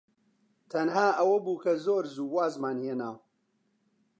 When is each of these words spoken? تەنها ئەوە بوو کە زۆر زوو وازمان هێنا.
تەنها 0.71 1.07
ئەوە 1.17 1.37
بوو 1.43 1.61
کە 1.63 1.73
زۆر 1.85 2.03
زوو 2.15 2.33
وازمان 2.37 2.77
هێنا. 2.85 3.11